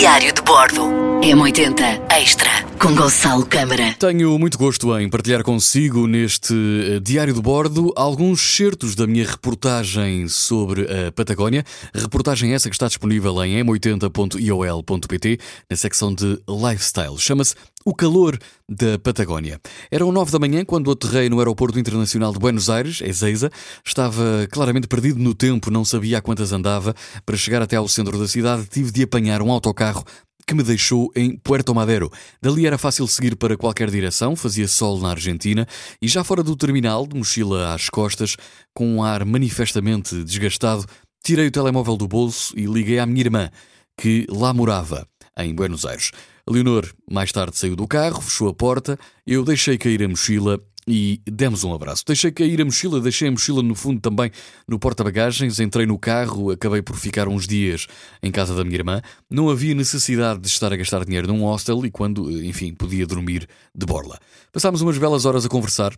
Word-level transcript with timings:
Diário 0.00 0.32
de 0.32 0.40
Bordo. 0.40 0.86
M80 1.20 2.00
Extra 2.18 2.69
com 2.80 2.94
Gonçalo 2.94 3.44
Câmara. 3.44 3.94
Tenho 3.98 4.38
muito 4.38 4.56
gosto 4.56 4.98
em 4.98 5.08
partilhar 5.10 5.42
consigo 5.42 6.06
neste 6.06 6.54
uh, 6.54 6.98
Diário 6.98 7.34
de 7.34 7.40
Bordo 7.40 7.92
alguns 7.94 8.40
certos 8.40 8.94
da 8.94 9.06
minha 9.06 9.26
reportagem 9.26 10.26
sobre 10.28 10.86
a 10.90 11.12
Patagónia. 11.12 11.62
Reportagem 11.94 12.54
essa 12.54 12.70
que 12.70 12.74
está 12.74 12.86
disponível 12.86 13.44
em 13.44 13.62
m80.iol.pt 13.62 15.38
na 15.68 15.76
secção 15.76 16.14
de 16.14 16.38
Lifestyle. 16.48 17.18
Chama-se 17.18 17.54
O 17.84 17.94
Calor 17.94 18.38
da 18.66 18.98
Patagónia. 18.98 19.60
Eram 19.90 20.10
nove 20.10 20.32
da 20.32 20.38
manhã 20.38 20.64
quando 20.64 20.90
aterrei 20.90 21.28
no 21.28 21.38
Aeroporto 21.38 21.78
Internacional 21.78 22.32
de 22.32 22.38
Buenos 22.38 22.70
Aires, 22.70 23.02
Ezeiza. 23.02 23.50
Estava 23.84 24.48
claramente 24.50 24.88
perdido 24.88 25.18
no 25.18 25.34
tempo, 25.34 25.70
não 25.70 25.84
sabia 25.84 26.16
a 26.16 26.22
quantas 26.22 26.50
andava. 26.50 26.94
Para 27.26 27.36
chegar 27.36 27.60
até 27.60 27.76
ao 27.76 27.88
centro 27.88 28.18
da 28.18 28.26
cidade 28.26 28.64
tive 28.70 28.90
de 28.90 29.02
apanhar 29.02 29.42
um 29.42 29.52
autocarro 29.52 30.02
que 30.50 30.54
me 30.56 30.64
deixou 30.64 31.12
em 31.14 31.36
Puerto 31.36 31.72
Madero. 31.72 32.10
Dali 32.42 32.66
era 32.66 32.76
fácil 32.76 33.06
seguir 33.06 33.36
para 33.36 33.56
qualquer 33.56 33.88
direção, 33.88 34.34
fazia 34.34 34.66
sol 34.66 34.98
na 34.98 35.10
Argentina 35.10 35.64
e 36.02 36.08
já 36.08 36.24
fora 36.24 36.42
do 36.42 36.56
terminal, 36.56 37.06
de 37.06 37.16
mochila 37.16 37.72
às 37.72 37.88
costas, 37.88 38.36
com 38.74 38.96
um 38.96 39.00
ar 39.00 39.24
manifestamente 39.24 40.24
desgastado, 40.24 40.84
tirei 41.24 41.46
o 41.46 41.52
telemóvel 41.52 41.96
do 41.96 42.08
bolso 42.08 42.52
e 42.58 42.66
liguei 42.66 42.98
à 42.98 43.06
minha 43.06 43.20
irmã, 43.20 43.48
que 43.96 44.26
lá 44.28 44.52
morava, 44.52 45.06
em 45.38 45.54
Buenos 45.54 45.86
Aires. 45.86 46.10
Leonor 46.48 46.92
mais 47.08 47.30
tarde 47.30 47.56
saiu 47.56 47.76
do 47.76 47.86
carro, 47.86 48.20
fechou 48.20 48.48
a 48.48 48.52
porta, 48.52 48.98
eu 49.24 49.44
deixei 49.44 49.78
cair 49.78 50.02
a 50.02 50.08
mochila 50.08 50.60
e 50.86 51.20
demos 51.26 51.64
um 51.64 51.72
abraço. 51.72 52.04
Deixei 52.06 52.30
cair 52.30 52.60
a 52.60 52.64
mochila, 52.64 53.00
deixei 53.00 53.28
a 53.28 53.30
mochila 53.30 53.62
no 53.62 53.74
fundo 53.74 54.00
também 54.00 54.30
no 54.66 54.78
porta-bagagens, 54.78 55.60
entrei 55.60 55.86
no 55.86 55.98
carro, 55.98 56.50
acabei 56.50 56.82
por 56.82 56.96
ficar 56.96 57.28
uns 57.28 57.46
dias 57.46 57.86
em 58.22 58.30
casa 58.30 58.54
da 58.54 58.64
minha 58.64 58.76
irmã. 58.76 59.02
Não 59.30 59.50
havia 59.50 59.74
necessidade 59.74 60.40
de 60.40 60.48
estar 60.48 60.72
a 60.72 60.76
gastar 60.76 61.04
dinheiro 61.04 61.28
num 61.28 61.42
hostel 61.44 61.84
e 61.84 61.90
quando, 61.90 62.30
enfim, 62.44 62.74
podia 62.74 63.06
dormir 63.06 63.48
de 63.74 63.86
borla. 63.86 64.18
Passámos 64.52 64.80
umas 64.80 64.98
belas 64.98 65.24
horas 65.24 65.44
a 65.44 65.48
conversar. 65.48 65.94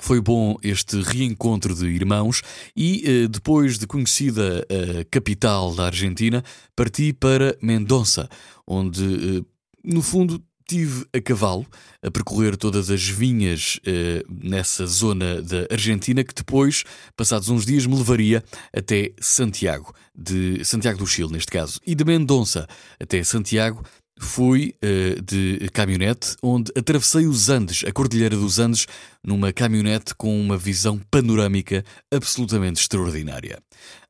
Foi 0.00 0.20
bom 0.20 0.56
este 0.62 1.00
reencontro 1.00 1.74
de 1.74 1.86
irmãos 1.86 2.42
e, 2.76 3.02
eh, 3.04 3.28
depois 3.28 3.78
de 3.78 3.86
conhecida 3.86 4.64
a 4.70 5.04
capital 5.10 5.74
da 5.74 5.86
Argentina, 5.86 6.44
parti 6.76 7.12
para 7.12 7.56
Mendonça, 7.60 8.28
onde, 8.66 9.02
eh, 9.38 9.42
no 9.84 10.00
fundo, 10.00 10.40
Estive 10.70 11.06
a 11.14 11.20
cavalo 11.22 11.66
a 12.02 12.10
percorrer 12.10 12.54
todas 12.54 12.90
as 12.90 13.02
vinhas 13.02 13.80
eh, 13.86 14.22
nessa 14.28 14.86
zona 14.86 15.40
da 15.40 15.66
Argentina, 15.70 16.22
que 16.22 16.34
depois, 16.34 16.84
passados 17.16 17.48
uns 17.48 17.64
dias, 17.64 17.86
me 17.86 17.96
levaria 17.96 18.44
até 18.70 19.12
Santiago, 19.18 19.94
de 20.14 20.62
Santiago 20.66 20.98
do 20.98 21.06
Chile, 21.06 21.32
neste 21.32 21.50
caso, 21.50 21.80
e 21.86 21.94
de 21.94 22.04
Mendonça 22.04 22.68
até 23.00 23.24
Santiago. 23.24 23.82
Fui 24.20 24.74
uh, 24.82 25.22
de 25.22 25.68
caminhonete, 25.72 26.36
onde 26.42 26.72
atravessei 26.76 27.26
os 27.26 27.48
Andes, 27.48 27.84
a 27.86 27.92
Cordilheira 27.92 28.36
dos 28.36 28.58
Andes, 28.58 28.86
numa 29.24 29.52
caminhonete 29.52 30.14
com 30.14 30.40
uma 30.40 30.56
visão 30.56 31.00
panorâmica 31.10 31.84
absolutamente 32.12 32.80
extraordinária. 32.80 33.60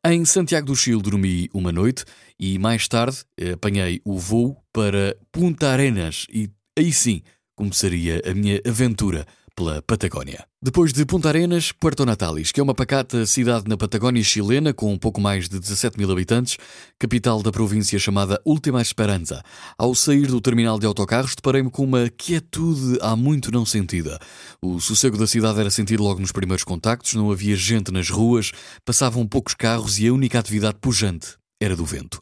Em 0.06 0.24
Santiago 0.24 0.66
do 0.66 0.76
Chile 0.76 1.02
dormi 1.02 1.50
uma 1.52 1.70
noite 1.70 2.04
e 2.38 2.58
mais 2.58 2.88
tarde 2.88 3.18
uh, 3.40 3.54
apanhei 3.54 4.00
o 4.04 4.18
voo 4.18 4.56
para 4.72 5.16
Punta 5.30 5.68
Arenas 5.68 6.26
e 6.32 6.50
aí 6.78 6.92
sim 6.92 7.22
começaria 7.54 8.22
a 8.24 8.32
minha 8.32 8.60
aventura 8.66 9.26
pela 9.58 9.82
Patagónia. 9.82 10.46
Depois 10.62 10.92
de 10.92 11.04
Punta 11.04 11.28
Arenas, 11.28 11.72
Puerto 11.72 12.06
Natales, 12.06 12.52
que 12.52 12.60
é 12.60 12.62
uma 12.62 12.76
pacata 12.76 13.26
cidade 13.26 13.68
na 13.68 13.76
Patagónia 13.76 14.22
chilena 14.22 14.72
com 14.72 14.92
um 14.92 14.96
pouco 14.96 15.20
mais 15.20 15.48
de 15.48 15.58
17 15.58 15.98
mil 15.98 16.08
habitantes, 16.12 16.56
capital 16.96 17.42
da 17.42 17.50
província 17.50 17.98
chamada 17.98 18.40
Última 18.44 18.80
Esperança. 18.80 19.42
Ao 19.76 19.96
sair 19.96 20.28
do 20.28 20.40
terminal 20.40 20.78
de 20.78 20.86
autocarros, 20.86 21.34
deparei-me 21.34 21.72
com 21.72 21.82
uma 21.82 22.08
quietude 22.08 22.98
há 23.02 23.16
muito 23.16 23.50
não 23.50 23.66
sentida. 23.66 24.16
O 24.62 24.78
sossego 24.78 25.18
da 25.18 25.26
cidade 25.26 25.58
era 25.58 25.70
sentido 25.70 26.04
logo 26.04 26.20
nos 26.20 26.30
primeiros 26.30 26.62
contactos, 26.62 27.14
não 27.14 27.32
havia 27.32 27.56
gente 27.56 27.90
nas 27.90 28.08
ruas, 28.08 28.52
passavam 28.84 29.26
poucos 29.26 29.54
carros 29.54 29.98
e 29.98 30.06
a 30.06 30.12
única 30.12 30.38
atividade 30.38 30.78
pujante 30.80 31.34
era 31.60 31.74
do 31.74 31.84
vento. 31.84 32.20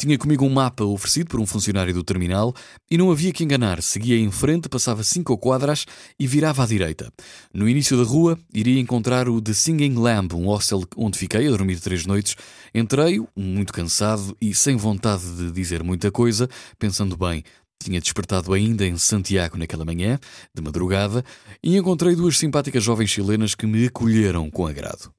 Tinha 0.00 0.16
comigo 0.16 0.44
um 0.44 0.48
mapa 0.48 0.84
oferecido 0.84 1.26
por 1.26 1.40
um 1.40 1.46
funcionário 1.46 1.92
do 1.92 2.04
terminal 2.04 2.54
e 2.88 2.96
não 2.96 3.10
havia 3.10 3.32
que 3.32 3.42
enganar. 3.42 3.82
Seguia 3.82 4.16
em 4.16 4.30
frente, 4.30 4.68
passava 4.68 5.02
cinco 5.02 5.36
quadras 5.36 5.86
e 6.16 6.24
virava 6.24 6.62
à 6.62 6.66
direita. 6.66 7.12
No 7.52 7.68
início 7.68 7.96
da 7.96 8.04
rua, 8.04 8.38
iria 8.54 8.80
encontrar 8.80 9.28
o 9.28 9.42
The 9.42 9.52
Singing 9.52 9.94
Lamb, 9.94 10.36
um 10.36 10.46
hostel 10.46 10.84
onde 10.96 11.18
fiquei 11.18 11.48
a 11.48 11.50
dormir 11.50 11.80
três 11.80 12.06
noites. 12.06 12.36
Entrei, 12.72 13.20
muito 13.36 13.72
cansado 13.72 14.36
e 14.40 14.54
sem 14.54 14.76
vontade 14.76 15.24
de 15.36 15.50
dizer 15.50 15.82
muita 15.82 16.12
coisa, 16.12 16.48
pensando 16.78 17.16
bem, 17.16 17.42
tinha 17.82 18.00
despertado 18.00 18.52
ainda 18.52 18.86
em 18.86 18.96
Santiago 18.96 19.58
naquela 19.58 19.84
manhã, 19.84 20.16
de 20.54 20.62
madrugada, 20.62 21.24
e 21.60 21.76
encontrei 21.76 22.14
duas 22.14 22.38
simpáticas 22.38 22.84
jovens 22.84 23.10
chilenas 23.10 23.56
que 23.56 23.66
me 23.66 23.86
acolheram 23.86 24.48
com 24.48 24.64
agrado. 24.64 25.12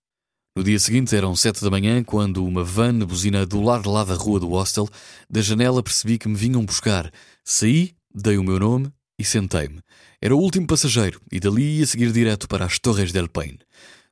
No 0.59 0.63
dia 0.65 0.77
seguinte 0.77 1.15
eram 1.15 1.37
sete 1.37 1.63
da 1.63 1.69
manhã 1.69 2.03
quando 2.03 2.43
uma 2.43 2.65
van 2.65 2.99
buzina 2.99 3.45
do 3.45 3.61
lado 3.61 3.89
lá 3.89 4.03
da 4.03 4.13
rua 4.13 4.41
do 4.41 4.49
hostel. 4.49 4.89
Da 5.29 5.41
janela 5.41 5.81
percebi 5.81 6.17
que 6.17 6.27
me 6.27 6.35
vinham 6.35 6.65
buscar. 6.65 7.09
Saí, 7.45 7.93
dei 8.13 8.37
o 8.37 8.43
meu 8.43 8.59
nome 8.59 8.91
e 9.17 9.23
sentei-me. 9.23 9.79
Era 10.21 10.35
o 10.35 10.37
último 10.37 10.67
passageiro 10.67 11.21
e 11.31 11.39
dali 11.39 11.77
ia 11.77 11.85
seguir 11.85 12.11
direto 12.11 12.45
para 12.45 12.65
as 12.65 12.77
Torres 12.77 13.13
del 13.13 13.29
Paine. 13.29 13.59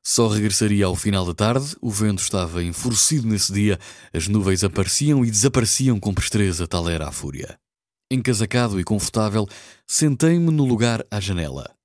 Só 0.01 0.29
regressaria 0.29 0.85
ao 0.85 0.95
final 0.95 1.25
da 1.25 1.33
tarde, 1.33 1.75
o 1.81 1.91
vento 1.91 2.23
estava 2.23 2.63
enfurecido 2.63 3.27
nesse 3.27 3.51
dia, 3.51 3.77
as 4.13 4.29
nuvens 4.29 4.63
apareciam 4.63 5.25
e 5.25 5.29
desapareciam 5.29 5.99
com 5.99 6.13
presteza, 6.13 6.65
tal 6.65 6.87
era 6.87 7.09
a 7.09 7.11
fúria. 7.11 7.59
Encasacado 8.09 8.79
e 8.79 8.85
confortável, 8.85 9.45
sentei-me 9.85 10.49
no 10.49 10.63
lugar 10.63 11.05
à 11.11 11.19
janela. 11.19 11.76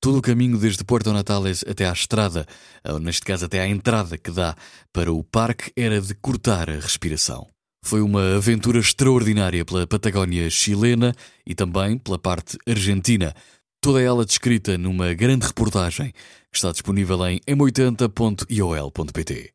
Todo 0.00 0.18
o 0.18 0.22
caminho 0.22 0.56
desde 0.58 0.84
Porto 0.84 1.12
Natales 1.12 1.64
até 1.68 1.88
à 1.88 1.92
estrada, 1.92 2.46
ou 2.84 3.00
neste 3.00 3.22
caso 3.22 3.46
até 3.46 3.60
à 3.60 3.66
entrada 3.66 4.16
que 4.16 4.30
dá 4.30 4.54
para 4.92 5.12
o 5.12 5.24
parque, 5.24 5.72
era 5.76 6.00
de 6.00 6.14
cortar 6.14 6.70
a 6.70 6.74
respiração. 6.74 7.48
Foi 7.84 8.00
uma 8.00 8.36
aventura 8.36 8.78
extraordinária 8.78 9.64
pela 9.64 9.84
Patagónia 9.86 10.48
chilena 10.50 11.14
e 11.46 11.54
também 11.54 11.98
pela 11.98 12.18
parte 12.18 12.58
argentina. 12.68 13.34
Toda 13.80 14.02
ela 14.02 14.24
descrita 14.24 14.78
numa 14.78 15.14
grande 15.14 15.46
reportagem 15.46 16.12
que 16.52 16.56
está 16.56 16.70
disponível 16.70 17.26
em 17.26 17.40
m80.iol.pt. 17.40 19.52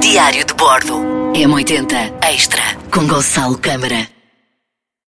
Diário 0.00 0.46
de 0.46 0.54
Bordo 0.54 0.94
M80 1.34 2.22
Extra 2.22 2.62
com 2.92 3.06
Gonçalo 3.06 3.58
Câmara. 3.58 4.17